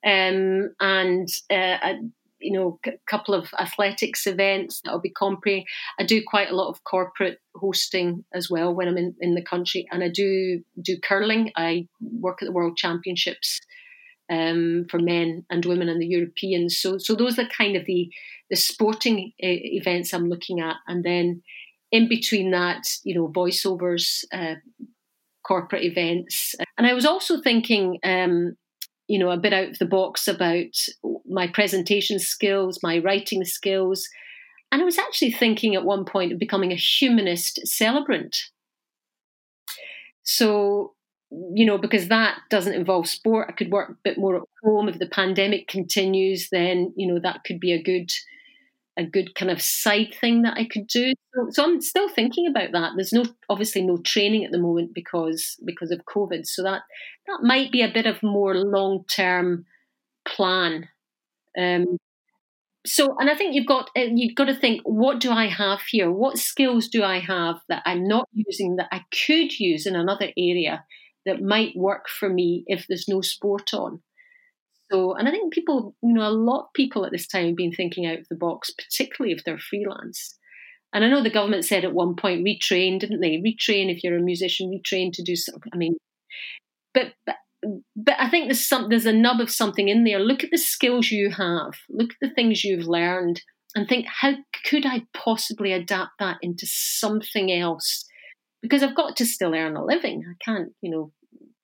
[0.05, 1.95] um, and uh,
[2.40, 5.64] you know, a couple of athletics events that I'll be compering.
[5.98, 9.42] I do quite a lot of corporate hosting as well when I'm in, in the
[9.42, 11.53] country, and I do do curling.
[11.57, 13.61] I work at the World Championships
[14.31, 16.79] um, for men and women and the Europeans.
[16.79, 18.11] So, so those are kind of the
[18.48, 21.42] the sporting uh, events I'm looking at, and then
[21.92, 24.24] in between that, you know, voiceovers.
[24.33, 24.57] Uh,
[25.42, 28.55] corporate events and i was also thinking um,
[29.11, 30.73] you know, a bit out of the box about
[31.29, 34.09] my presentation skills, my writing skills.
[34.70, 38.37] And I was actually thinking at one point of becoming a humanist celebrant.
[40.23, 40.94] So,
[41.53, 44.88] you know, because that doesn't involve sport, I could work a bit more at home.
[44.88, 48.12] If the pandemic continues, then, you know, that could be a good
[49.01, 51.13] a good kind of side thing that I could do.
[51.35, 52.93] So, so, I'm still thinking about that.
[52.97, 56.47] There's no obviously no training at the moment because because of COVID.
[56.47, 56.83] So that
[57.27, 59.65] that might be a bit of more long term
[60.27, 60.89] plan.
[61.59, 61.97] Um,
[62.87, 65.81] so and I think you've got uh, you've got to think what do I have
[65.83, 66.11] here?
[66.11, 70.29] What skills do I have that I'm not using that I could use in another
[70.37, 70.85] area
[71.27, 74.01] that might work for me if there's no sport on?
[74.90, 77.57] So, and I think people, you know, a lot of people at this time have
[77.57, 80.37] been thinking out of the box, particularly if they're freelance.
[80.92, 83.37] And I know the government said at one point, retrain, didn't they?
[83.37, 85.70] Retrain if you're a musician, retrain to do something.
[85.72, 85.96] I mean,
[86.92, 87.37] but, but
[87.94, 90.18] but I think there's some there's a nub of something in there.
[90.18, 91.72] Look at the skills you have.
[91.90, 93.42] Look at the things you've learned,
[93.74, 98.07] and think how could I possibly adapt that into something else?
[98.62, 100.22] Because I've got to still earn a living.
[100.26, 101.12] I can't, you know,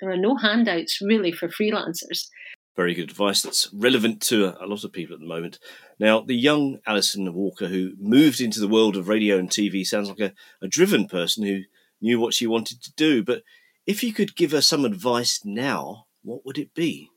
[0.00, 2.28] there are no handouts really for freelancers
[2.76, 5.58] very good advice that's relevant to a, lot of people at the moment.
[5.98, 10.08] Now, the young Alison Walker, who moved into the world of radio and TV, sounds
[10.08, 11.62] like a, a driven person who
[12.02, 13.24] knew what she wanted to do.
[13.24, 13.42] But
[13.86, 17.10] if you could give her some advice now, what would it be?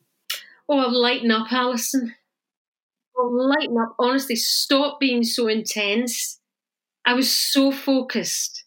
[0.70, 2.16] Oh, lighten up, Alison.
[3.18, 3.96] Oh, lighten up.
[4.00, 6.40] Honestly, stop being so intense.
[7.06, 8.64] I was so focused,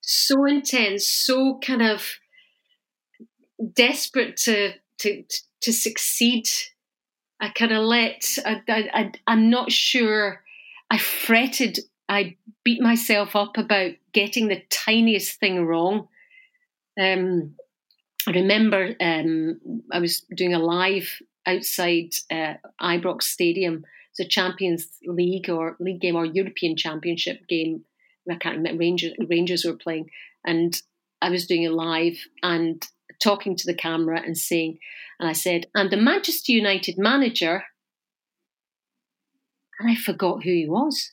[0.00, 2.18] so intense, so kind of
[3.74, 5.24] desperate to to
[5.62, 6.48] to succeed.
[7.40, 10.42] I kind of let, I, I, I'm not sure,
[10.90, 16.08] I fretted, I beat myself up about getting the tiniest thing wrong.
[17.00, 17.54] Um,
[18.28, 21.08] I remember um, I was doing a live
[21.46, 23.84] outside uh, Ibrox Stadium.
[24.10, 27.84] It's a Champions League or league game or European Championship game.
[28.30, 28.78] I can't remember.
[28.78, 30.10] Rangers, Rangers were playing,
[30.44, 30.80] and
[31.20, 32.86] I was doing it live and
[33.22, 34.78] talking to the camera and saying,
[35.20, 37.64] and I said, "I'm the Manchester United manager,"
[39.78, 41.12] and I forgot who he was.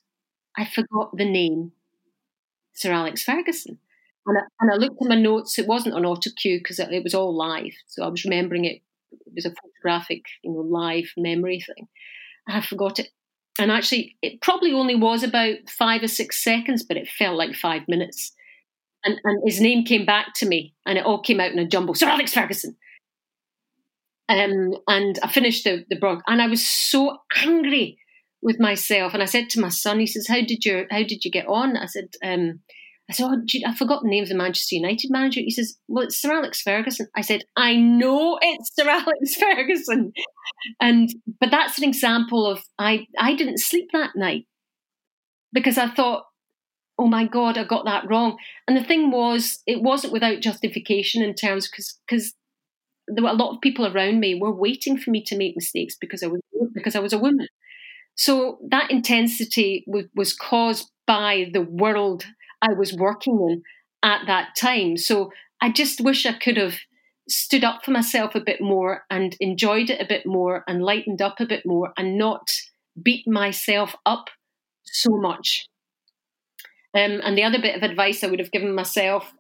[0.58, 1.74] I forgot the name,
[2.74, 3.80] Sir Alex Ferguson.
[4.26, 5.58] And I, and I looked at my notes.
[5.58, 8.82] It wasn't on auto cue because it was all live, so I was remembering it.
[9.12, 11.88] It was a photographic, you know, live memory thing.
[12.48, 13.10] And I forgot it.
[13.60, 17.56] And actually, it probably only was about five or six seconds, but it felt like
[17.56, 18.34] five minutes.
[19.06, 21.68] And, and his name came back to me, and it all came out in a
[21.68, 21.96] jumble.
[21.96, 22.76] Sir Alex Ferguson.
[24.28, 27.98] Um, and I finished the, the broadcast, and I was so angry
[28.42, 29.14] with myself.
[29.14, 31.48] And I said to my son, he says, "How did you How did you get
[31.48, 32.60] on?" I said, um,
[33.10, 35.40] I said, oh, I forgot the name of the Manchester United manager.
[35.40, 37.08] He says, well, it's Sir Alex Ferguson.
[37.16, 40.14] I said, I know it's Sir Alex Ferguson.
[40.80, 41.10] And,
[41.40, 44.46] but that's an example of, I, I didn't sleep that night
[45.52, 46.26] because I thought,
[47.00, 48.38] oh my God, I got that wrong.
[48.68, 52.34] And the thing was, it wasn't without justification in terms, because, because
[53.08, 55.96] there were a lot of people around me were waiting for me to make mistakes
[56.00, 56.42] because I was,
[56.74, 57.48] because I was a woman.
[58.16, 62.26] So that intensity was, was caused by the world
[62.62, 63.64] I was working in
[64.04, 64.98] at that time.
[64.98, 65.32] So
[65.62, 66.76] I just wish I could have
[67.30, 71.22] stood up for myself a bit more and enjoyed it a bit more and lightened
[71.22, 72.50] up a bit more and not
[73.02, 74.26] beat myself up
[74.84, 75.69] so much.
[76.96, 79.32] Um, and the other bit of advice I would have given myself,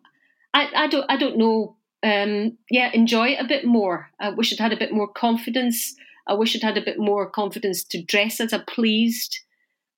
[0.54, 1.76] I, I don't, I don't know.
[2.02, 4.10] Um, yeah, enjoy it a bit more.
[4.20, 5.96] I wish I'd had a bit more confidence.
[6.28, 9.40] I wish I'd had a bit more confidence to dress as I pleased.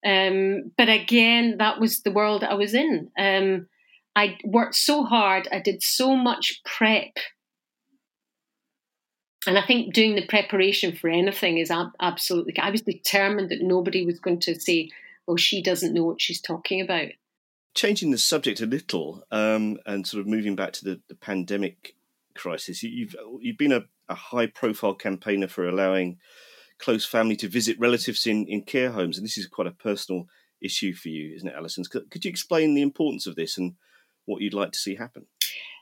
[0.06, 3.12] Um, but again, that was the world I was in.
[3.18, 3.68] Um,
[4.16, 7.18] I worked so hard, I did so much prep.
[9.48, 13.62] And I think doing the preparation for anything is ab- absolutely, I was determined that
[13.62, 14.90] nobody was going to say,
[15.26, 17.10] well, she doesn't know what she's talking about.
[17.74, 21.96] Changing the subject a little um, and sort of moving back to the, the pandemic
[22.36, 26.18] crisis, you've, you've been a, a high profile campaigner for allowing
[26.80, 29.18] close family to visit relatives in, in care homes.
[29.18, 30.28] And this is quite a personal
[30.62, 31.84] issue for you, isn't it, Alison?
[31.86, 33.76] Could, you explain the importance of this and
[34.26, 35.28] what you'd like to see happen?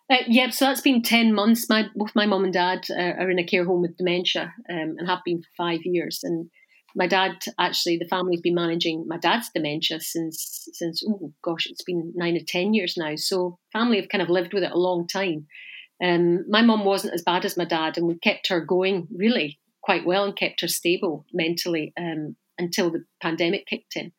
[0.09, 1.69] Uh, yeah, so that's been 10 months.
[1.69, 4.95] My Both my mum and dad uh, are in a care home with dementia um,
[4.97, 6.21] and have been for five years.
[6.23, 6.49] And
[6.95, 11.83] my dad, actually, the family's been managing my dad's dementia since, since oh gosh, it's
[11.83, 13.15] been nine or 10 years now.
[13.15, 15.47] So family have kind of lived with it a long time.
[16.03, 19.59] Um, my mum wasn't as bad as my dad, and we kept her going really
[19.81, 24.11] quite well and kept her stable mentally um, until the pandemic kicked in.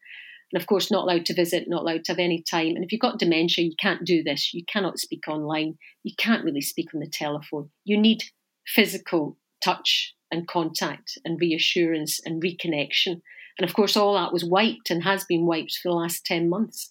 [0.53, 2.75] And of course, not allowed to visit, not allowed to have any time.
[2.75, 4.53] And if you've got dementia, you can't do this.
[4.53, 5.79] You cannot speak online.
[6.03, 7.71] You can't really speak on the telephone.
[7.85, 8.25] You need
[8.67, 13.21] physical touch and contact and reassurance and reconnection.
[13.59, 16.49] And of course, all that was wiped and has been wiped for the last 10
[16.49, 16.89] months.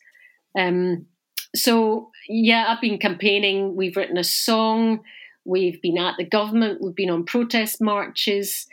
[0.58, 1.08] Um,
[1.56, 3.76] so, yeah, I've been campaigning.
[3.76, 5.02] We've written a song.
[5.46, 8.68] We've been at the government, we've been on protest marches.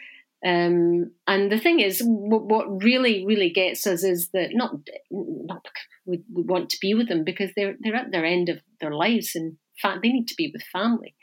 [0.45, 4.73] Um, and the thing is, w- what really, really gets us is that not,
[5.11, 5.67] not
[6.05, 8.93] we, we, want to be with them because they're they're at their end of their
[8.93, 11.15] lives, and fact, they need to be with family.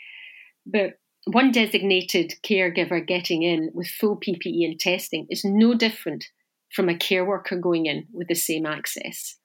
[0.65, 0.93] But
[1.25, 6.25] one designated caregiver getting in with full PPE and testing is no different
[6.73, 9.37] from a care worker going in with the same access.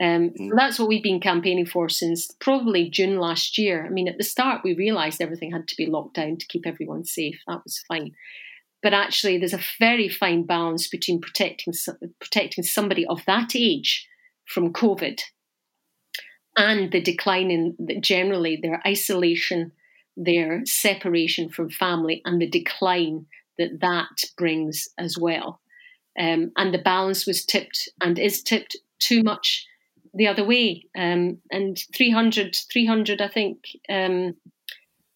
[0.00, 0.50] Um, so mm.
[0.56, 3.84] that's what we've been campaigning for since probably June last year.
[3.84, 6.66] I mean, at the start, we realised everything had to be locked down to keep
[6.66, 7.40] everyone safe.
[7.48, 8.12] That was fine.
[8.80, 11.74] But actually, there's a very fine balance between protecting
[12.20, 14.06] protecting somebody of that age
[14.46, 15.20] from COVID
[16.56, 19.72] and the decline in generally their isolation,
[20.18, 23.26] their separation from family, and the decline
[23.56, 25.60] that that brings as well.
[26.18, 29.66] Um, and the balance was tipped and is tipped too much
[30.14, 30.84] the other way.
[30.96, 34.34] Um, and 300, 300, I think, um,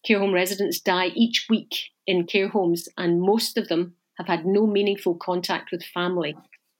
[0.05, 4.45] care home residents die each week in care homes, and most of them have had
[4.45, 6.35] no meaningful contact with family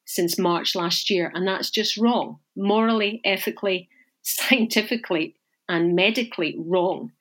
[0.06, 1.32] since March last year.
[1.34, 3.90] And that's just wrong, morally, ethically,
[4.22, 5.36] scientifically,
[5.68, 7.12] and medically wrong.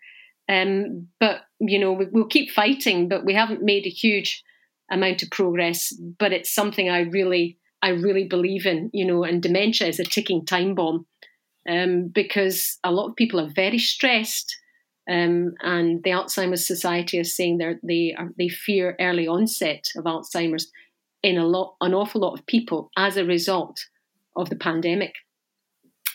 [0.53, 4.43] Um, but, you know, we, we'll keep fighting, but we haven't made a huge
[4.91, 5.93] amount of progress.
[6.19, 10.05] But it's something I really I really believe in, you know, and dementia is a
[10.05, 11.07] ticking time bomb
[11.69, 14.57] um, because a lot of people are very stressed.
[15.11, 20.71] Um, and the Alzheimer's Society is saying they are, they fear early onset of Alzheimer's
[21.25, 23.81] in a lot, an awful lot of people as a result
[24.37, 25.15] of the pandemic.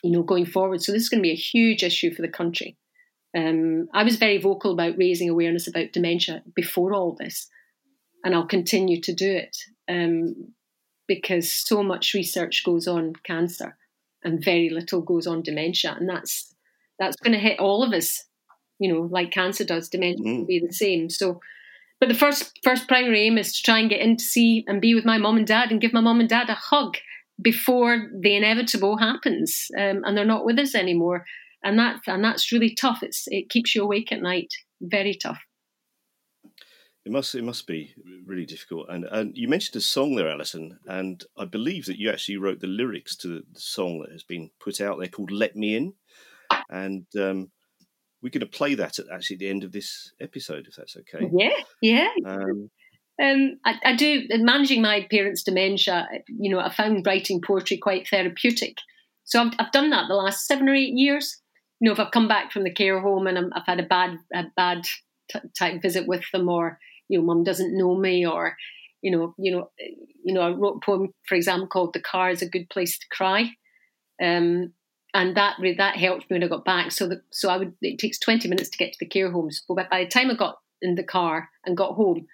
[0.04, 2.30] You know, going forward, so this is going to be a huge issue for the
[2.30, 2.78] country.
[3.36, 7.48] Um, I was very vocal about raising awareness about dementia before all this,
[8.24, 9.58] and I'll continue to do it
[9.90, 10.54] um,
[11.08, 13.78] because so much research goes on cancer
[14.24, 16.54] and very little goes on dementia, and that's
[17.00, 18.24] that's going to hit all of us.
[18.80, 20.40] You know, like cancer does, dementia mm.
[20.40, 21.10] will be the same.
[21.10, 21.42] So,
[22.00, 24.82] but the first first primary aim is to try and get in to see and
[24.82, 26.98] be with my mom and dad and give my mom and dad a hug
[27.42, 31.26] before the inevitable happens, um, and they're not with us anymore
[31.64, 33.00] and that and that's really tough.
[33.02, 34.54] It's it keeps you awake at night.
[34.82, 35.40] Very tough.
[37.06, 37.94] It must it must be
[38.26, 38.88] really difficult.
[38.90, 42.60] And and you mentioned a song there, Alison, and I believe that you actually wrote
[42.60, 45.94] the lyrics to the song that has been put out there called "Let Me In,"
[46.70, 47.52] and um,
[48.22, 50.98] we're going to play that at actually at the end of this episode, if that's
[50.98, 51.30] okay.
[51.34, 52.10] Yeah, yeah.
[52.26, 52.70] Um,
[53.22, 56.08] um, I, I, do managing my parents' dementia.
[56.28, 58.78] You know, I found writing poetry quite therapeutic,
[59.24, 61.42] so I've, I've done that the last seven or eight years
[61.80, 63.84] you know, if I've come back from the care home and i have had a
[63.84, 64.84] bad a bad
[65.32, 68.56] t- type visit with them, or you know, mum doesn't know me, or
[69.02, 69.70] you know, you know,
[70.24, 72.98] you know, I wrote a poem, for example, called "The Car is a Good Place
[72.98, 73.52] to Cry,"
[74.22, 74.74] um,
[75.14, 76.92] and that that helped me when I got back.
[76.92, 77.74] So, the, so I would.
[77.82, 80.36] It takes twenty minutes to get to the care homes, but by the time I
[80.36, 82.26] got in the car and got home,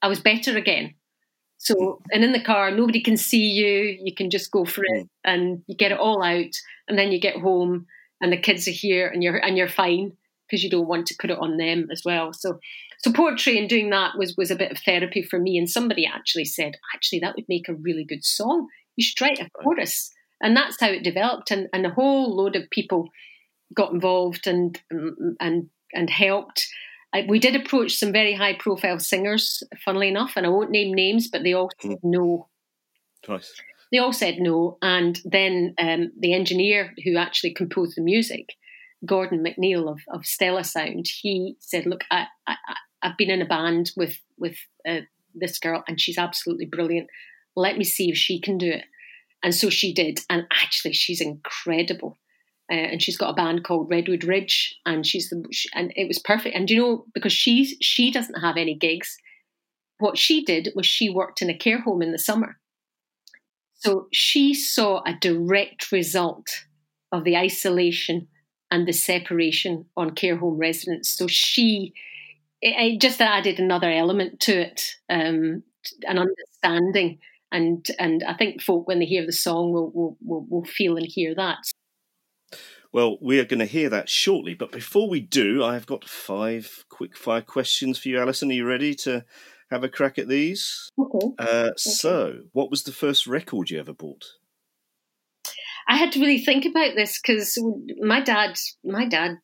[0.00, 0.94] I was better again.
[1.58, 3.96] So, and in the car, nobody can see you.
[4.02, 6.54] You can just go for it, and you get it all out,
[6.88, 7.86] and then you get home
[8.22, 10.12] and the kids are here and you're and you're fine
[10.46, 12.32] because you don't want to put it on them as well.
[12.32, 12.58] So
[12.98, 15.58] so poetry and doing that was was a bit of therapy for me.
[15.58, 18.68] And somebody actually said, actually, that would make a really good song.
[18.96, 20.10] You should write a chorus.
[20.40, 21.50] And that's how it developed.
[21.50, 23.08] And, and a whole load of people
[23.74, 24.80] got involved and
[25.40, 26.68] and and helped.
[27.28, 31.28] We did approach some very high profile singers, funnily enough, and I won't name names,
[31.28, 32.10] but they all said hmm.
[32.10, 32.48] no.
[33.28, 33.52] Nice
[33.92, 34.78] they all said no.
[34.82, 38.54] And then um, the engineer who actually composed the music,
[39.04, 42.56] Gordon McNeil of, of Stella Sound, he said, "Look, I, I,
[43.02, 44.56] have been in a band with with
[44.88, 45.00] uh,
[45.34, 47.08] this girl, and she's absolutely brilliant.
[47.54, 48.84] Let me see if she can do it."
[49.44, 52.18] And so she did, and actually, she's incredible.
[52.70, 56.18] Uh, and she's got a band called Redwood Ridge, and she's the and it was
[56.18, 56.56] perfect.
[56.56, 59.18] And you know, because she she doesn't have any gigs,
[59.98, 62.56] what she did was she worked in a care home in the summer,
[63.84, 66.48] so she saw a direct result
[67.10, 68.28] of the isolation
[68.70, 71.10] and the separation on care home residents.
[71.10, 71.92] So she
[72.60, 75.64] it, it just added another element to it, um,
[76.06, 77.18] an understanding.
[77.50, 80.96] And and I think folk when they hear the song will will, will, will feel
[80.96, 81.58] and hear that.
[82.92, 86.84] Well, we are going to hear that shortly, but before we do, I've got five
[86.88, 88.50] quick fire questions for you, Alison.
[88.50, 89.24] Are you ready to
[89.72, 90.90] have a crack at these.
[90.98, 91.26] Okay.
[91.38, 91.72] Uh, okay.
[91.76, 94.24] So, what was the first record you ever bought?
[95.88, 97.58] I had to really think about this because
[98.00, 99.38] my dad, my dad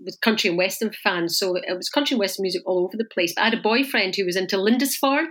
[0.00, 3.04] was country and western fan, so it was country and western music all over the
[3.04, 3.32] place.
[3.34, 5.28] But I had a boyfriend who was into Lindisfarne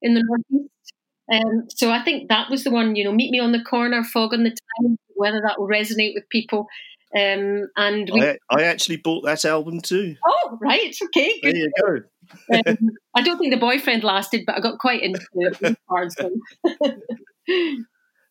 [0.00, 0.94] in the northeast,
[1.30, 2.96] um, so I think that was the one.
[2.96, 4.96] You know, meet me on the corner, fog on the Tyne.
[5.14, 6.66] Whether that will resonate with people.
[7.18, 10.14] Um, and we, I, I, actually bought that album too.
[10.24, 11.54] Oh, right, okay, good.
[11.54, 11.98] There you go
[12.52, 15.78] um, I don't think the boyfriend lasted, but I got quite into it.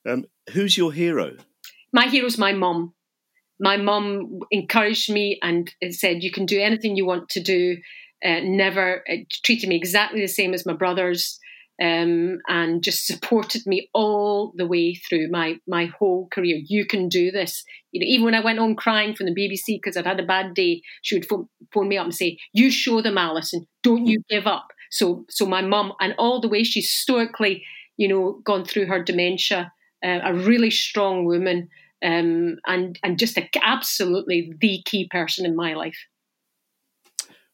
[0.07, 1.35] um, who's your hero?
[1.93, 2.93] My hero's my mum.
[3.59, 7.77] My mum encouraged me and said, "You can do anything you want to do."
[8.23, 11.39] Uh, never uh, treated me exactly the same as my brothers
[11.81, 16.59] um, and just supported me all the way through my my whole career.
[16.65, 17.63] You can do this.
[17.91, 20.25] You know, even when I went home crying from the BBC because I'd had a
[20.25, 23.67] bad day, she would phone, phone me up and say, "You show them, Alison.
[23.83, 27.63] Don't you give up." So, so my mum and all the way she's stoically,
[27.97, 29.71] you know, gone through her dementia.
[30.03, 31.69] Uh, a really strong woman,
[32.03, 35.97] um, and and just a, absolutely the key person in my life.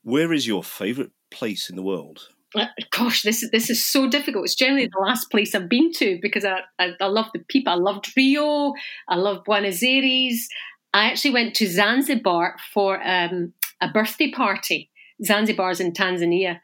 [0.02, 2.30] Where is your favourite place in the world?
[2.56, 4.46] Uh, gosh, this is this is so difficult.
[4.46, 7.74] It's generally the last place I've been to because I, I, I love the people.
[7.74, 8.74] I loved Rio.
[9.08, 10.48] I love Buenos Aires.
[10.94, 14.92] I actually went to Zanzibar for um, a birthday party.
[15.24, 16.60] Zanzibar's in Tanzania,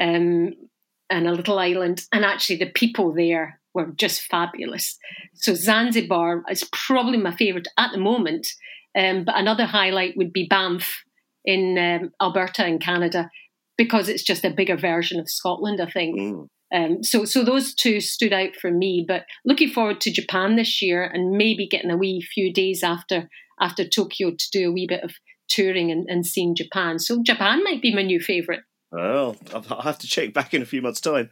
[0.00, 0.52] um,
[1.10, 2.04] and a little island.
[2.12, 4.98] And actually, the people there were just fabulous.
[5.34, 8.46] So Zanzibar is probably my favourite at the moment.
[8.96, 11.02] Um, but another highlight would be Banff
[11.44, 13.30] in um, Alberta in Canada
[13.76, 16.18] because it's just a bigger version of Scotland, I think.
[16.18, 16.46] Mm.
[16.74, 19.04] Um, so, so those two stood out for me.
[19.06, 23.28] But looking forward to Japan this year, and maybe getting a wee few days after
[23.60, 25.14] after Tokyo to do a wee bit of
[25.48, 26.98] touring and, and seeing Japan.
[26.98, 28.62] So, Japan might be my new favourite.
[28.90, 31.30] Well, I'll have to check back in a few months' time.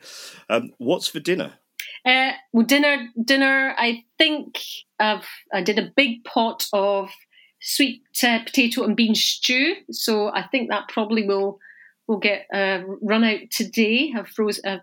[0.49, 1.55] Um, what's for dinner?
[2.05, 3.75] Uh, well, dinner, dinner.
[3.77, 4.59] I think
[4.99, 7.11] I've, I did a big pot of
[7.61, 9.75] sweet uh, potato and bean stew.
[9.91, 11.59] So I think that probably will
[12.11, 14.13] will get a run out today.
[14.17, 14.79] I've frozen, uh,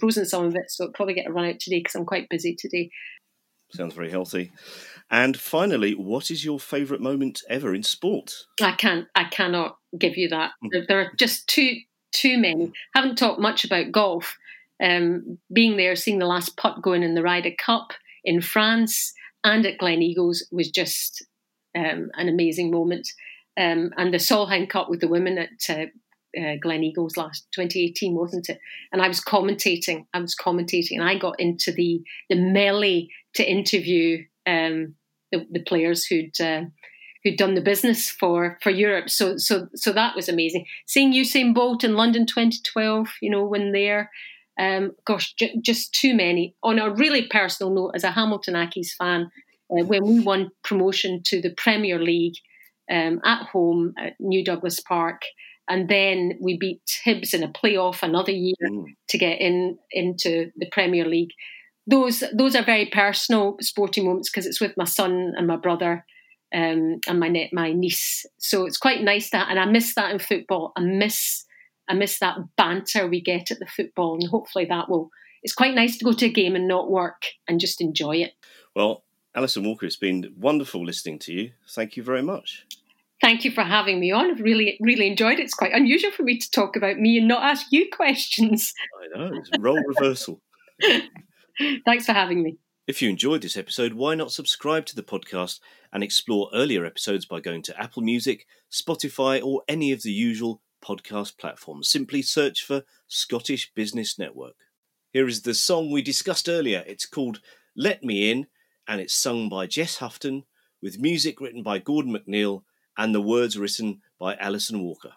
[0.00, 2.28] frozen some of it, so it'll probably get a run out today because I'm quite
[2.28, 2.90] busy today.
[3.70, 4.50] Sounds very healthy.
[5.08, 8.34] And finally, what is your favourite moment ever in sport?
[8.60, 9.06] I can't.
[9.14, 10.50] I cannot give you that.
[10.62, 10.80] Hmm.
[10.88, 11.76] There, are just too
[12.12, 12.72] too many.
[12.92, 14.36] Haven't talked much about golf.
[14.82, 17.92] Um, being there, seeing the last putt going in the Ryder Cup
[18.24, 19.12] in France
[19.44, 21.24] and at Gleneagles was just
[21.76, 23.08] um, an amazing moment.
[23.56, 25.86] Um, and the Solheim Cup with the women at uh,
[26.36, 28.58] uh, Gleneagles last 2018, wasn't it?
[28.92, 30.06] And I was commentating.
[30.14, 34.94] I was commentating, and I got into the the melee to interview um,
[35.32, 36.62] the, the, players who'd uh,
[37.22, 39.10] who'd done the business for for Europe.
[39.10, 40.66] So so so that was amazing.
[40.86, 44.10] Seeing Usain Bolt in London 2012, you know, when there.
[44.56, 46.54] Um, gosh, j- just too many.
[46.62, 49.32] On a really personal note, as a Hamilton Accies fan,
[49.70, 52.36] uh, when we won promotion to the Premier League
[52.90, 55.22] um, at home at New Douglas Park,
[55.68, 58.84] and then we beat Hibs in a playoff another year mm.
[59.08, 61.32] to get in into the Premier League.
[61.86, 66.04] Those those are very personal sporting moments because it's with my son and my brother
[66.54, 68.26] um, and my my niece.
[68.38, 70.72] So it's quite nice that, and I miss that in football.
[70.76, 71.44] I miss
[71.88, 75.10] I miss that banter we get at the football, and hopefully that will.
[75.42, 78.32] It's quite nice to go to a game and not work and just enjoy it.
[78.74, 79.04] Well,
[79.34, 81.50] Alison Walker, it's been wonderful listening to you.
[81.68, 82.64] Thank you very much.
[83.24, 84.30] Thank you for having me on.
[84.30, 85.44] I've really, really enjoyed it.
[85.44, 88.74] It's quite unusual for me to talk about me and not ask you questions.
[89.02, 90.42] I know, it's role reversal.
[91.86, 92.58] Thanks for having me.
[92.86, 95.60] If you enjoyed this episode, why not subscribe to the podcast
[95.90, 100.60] and explore earlier episodes by going to Apple Music, Spotify, or any of the usual
[100.84, 101.88] podcast platforms.
[101.88, 104.56] Simply search for Scottish Business Network.
[105.14, 106.84] Here is the song we discussed earlier.
[106.86, 107.40] It's called
[107.74, 108.48] Let Me In
[108.86, 110.42] and it's sung by Jess Houghton
[110.82, 112.64] with music written by Gordon MacNeil
[112.96, 115.12] and the words written by Alison Walker.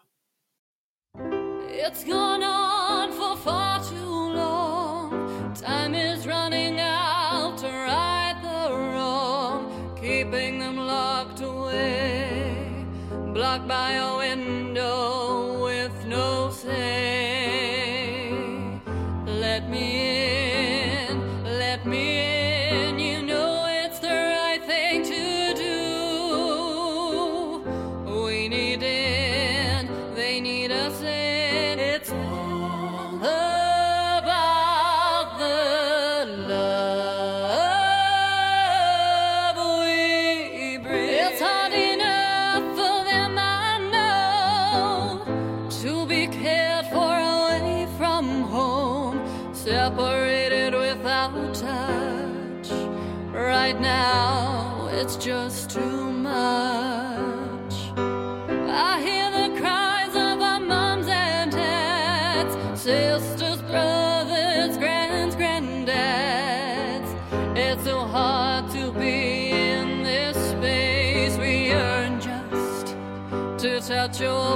[1.70, 5.54] It's gone on for far too long.
[5.54, 12.86] Time is running out to right the wrong, keeping them locked away,
[13.34, 14.67] blocked by a window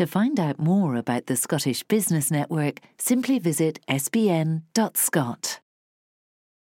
[0.00, 5.60] To find out more about the Scottish Business Network, simply visit sbn.scot.